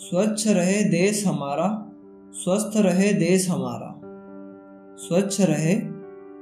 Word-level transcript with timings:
स्वच्छ 0.00 0.48
रहे 0.48 0.84
देश 0.84 1.26
हमारा, 1.26 1.92
स्वस्थ 2.32 2.76
रहे 2.76 3.12
देश 3.12 3.50
हमारा। 3.50 4.00
स्वच्छ 4.96 5.40
रहे 5.40 5.74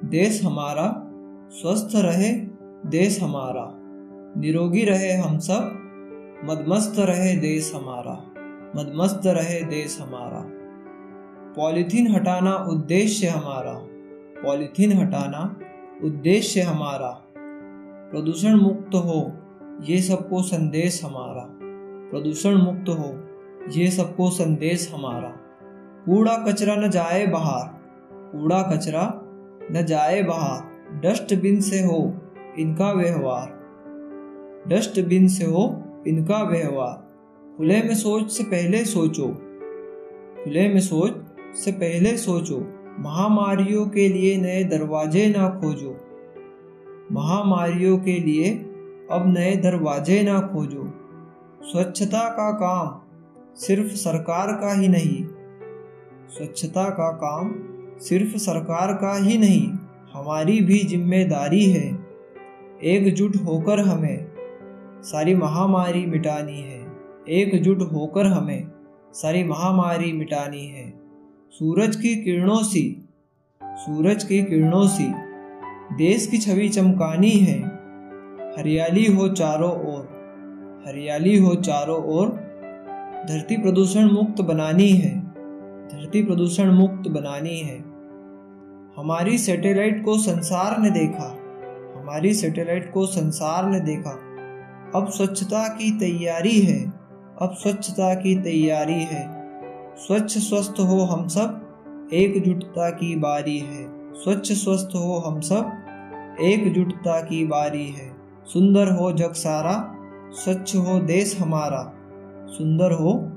देश 0.04 0.45
हमारा, 0.45 1.02
स्वस्थ 1.50 1.96
रहे 1.96 2.32
देश 2.86 3.22
हमारा। 3.22 3.72
निरोगी 4.40 4.84
रहे 4.84 5.12
हम 5.12 5.39
सब, 5.39 5.61
मदमस्त 6.44 6.94
रहे 6.98 7.36
देश 7.36 7.72
हमारा। 7.75 8.12
मदमस्त 8.76 9.21
रहे 9.26 9.64
देश 9.64 9.98
हमारा। 10.00 10.45
पॉलीथीन 11.56 12.14
हटाना 12.14 12.56
उद्देश्य 12.56 13.27
हमारा। 13.27 13.72
पॉलीथीन 14.43 14.93
हटाना 14.93 15.61
उद्देश्य 16.04 16.61
हमारा। 16.61 17.22
प्रदूषण 18.11 18.54
मुक्त 18.54 18.95
हो, 18.95 19.32
ये 19.82 20.02
सबको 20.02 20.43
संदेश 20.43 21.04
हमारा। 21.04 21.48
प्रदूषण 22.11 22.54
मुक्त 22.54 22.89
हो। 22.89 23.28
ये 23.77 23.90
सबको 23.90 24.31
संदेश 24.31 24.93
हमारा। 24.95 25.29
कूड़ा 26.07 26.36
कचरा 26.36 26.76
न 26.76 26.90
जाए 26.90 27.26
बाहर। 27.26 27.68
कूड़ा 28.32 28.63
कचरा 28.63 29.21
न 29.72 29.85
जाए 29.85 30.22
बाहर। 30.22 30.63
डस्टबिन 31.00 31.61
से 31.61 31.81
हो 31.81 32.14
इनका 32.59 32.92
व्यवहार। 32.92 33.59
डस्टबिन 34.69 35.28
से 35.28 35.45
हो 35.45 35.84
इनका 36.09 36.42
व्यवहार। 36.42 37.09
खुले 37.56 37.83
में 37.83 37.95
सोच 37.95 38.31
से 38.31 38.45
पहले 38.45 38.84
सोचो। 38.84 39.28
खुले 40.45 40.69
में 40.69 40.81
सोच 40.81 41.17
से 41.56 41.73
पहले 41.73 42.17
सोचो। 42.17 42.73
महामारियों 42.98 43.87
के 43.87 44.09
लिए 44.09 44.37
नए 44.37 44.64
दरवाजे 44.64 45.34
ना 45.37 45.48
खोजो। 45.48 46.00
महामारियों 47.12 47.98
के 47.98 48.12
लिए 48.12 48.50
अब 49.12 49.25
नए 49.27 49.56
दरवाजे 49.56 50.23
ना 50.23 50.41
खोजो। 50.41 50.92
स्वच्छता 51.62 52.28
का 52.28 52.53
काम 52.53 53.08
सिर्फ़ 53.59 53.95
सरकार 53.95 54.53
का 54.53 54.81
ही 54.81 54.89
नहीं। 54.89 55.25
स्वच्छता 56.28 56.91
का 56.91 57.11
काम 57.12 57.53
सिर्फ़ 57.98 58.37
सरकार 58.37 58.92
का 58.92 59.17
ही 59.17 59.39
नहीं, 59.39 59.69
हमारी 60.12 60.61
भी 60.61 60.78
ज़िम्मेदारी 60.78 61.64
है। 61.64 61.86
एकजुट 62.84 63.36
होकर 63.36 63.81
हमें 63.81 64.27
सारी 65.03 65.34
महामारी 65.34 66.06
मिटानी 66.06 66.61
है। 66.61 66.81
एकजुट 67.29 67.83
होकर 67.92 68.27
हमें 68.27 68.70
सारी 69.12 69.45
महामारी 69.45 70.12
मिटानी 70.12 70.67
है। 70.67 70.89
सूरज 71.53 71.97
की 71.97 72.14
किरणों 72.17 72.62
सी, 72.62 73.09
सूरज 73.62 74.25
की 74.25 74.42
किरणों 74.42 74.86
सी 74.89 75.09
देश 75.97 76.27
की 76.27 76.39
छवि 76.39 76.69
चमकानी 76.69 77.31
है। 77.31 77.59
हरियाली 78.59 79.06
हो 79.06 79.29
चारों 79.29 79.73
ओर, 79.95 80.05
हरियाली 80.86 81.39
हो 81.39 81.55
चारों 81.55 82.03
ओर 82.05 82.48
धरती 83.27 83.56
प्रदूषण 83.56 84.05
मुक्त 84.11 84.41
बनानी 84.42 84.91
है। 84.91 85.20
धरती 85.88 86.22
प्रदूषण 86.22 86.72
मुक्त 86.72 87.11
बनानी 87.11 87.61
है। 87.61 87.78
हमारी 88.98 89.38
सैटेलाइट 89.38 90.05
को 90.05 90.19
संसार 90.19 90.78
ने 90.78 90.91
देखा। 90.91 91.39
हमारी 92.00 92.34
सैटेलाइट 92.34 92.92
को 92.92 93.06
संसार 93.06 93.70
ने 93.70 93.80
देखा। 93.80 94.11
अब 94.94 95.08
स्वच्छता 95.08 95.69
की 95.69 95.98
तैयारी 95.98 96.61
है। 96.61 96.92
अब 97.42 97.55
स्वच्छता 97.55 98.14
की 98.14 98.42
तैयारी 98.42 99.02
है। 99.02 99.39
स्वच्छ 99.96 100.39
स्वस्थ 100.39 100.74
हो 100.80 101.00
हम 101.00 101.28
सब, 101.28 101.64
एकजुटता 102.12 102.91
की 102.91 103.16
बारी 103.16 103.58
है। 103.58 104.12
स्वच्छ 104.14 104.52
स्वस्थ 104.52 104.89
हो 104.96 105.19
हम 105.19 105.41
सब, 105.41 105.70
एकजुटता 106.41 107.20
की 107.20 107.46
बारी 107.46 107.86
है। 107.86 108.16
सुंदर 108.46 108.91
हो 108.92 109.12
जग 109.12 109.33
सारा, 109.33 109.94
स्वच्छ 110.33 110.77
हो 110.77 110.98
देश 110.98 111.41
हमारा। 111.41 111.94
सुंदर 112.49 112.93
हो, 112.93 113.33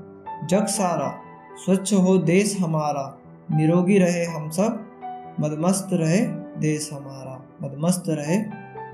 जग 0.48 0.66
सारा, 0.66 1.20
स्वच्छ 1.64 1.94
हो 1.94 2.18
देश 2.18 2.58
हमारा, 2.60 3.18
निरोगी 3.50 3.98
रहे 3.98 4.24
हम 4.24 4.50
सब, 4.50 4.84
मदमस्त 5.40 5.88
रहे 5.92 6.20
देश 6.60 6.90
हमारा, 6.92 7.42
मदमस्त 7.62 8.04
रहे 8.08 8.36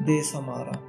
देश 0.04 0.32
हमारा। 0.36 0.87